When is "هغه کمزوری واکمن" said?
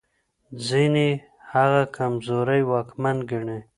1.51-3.17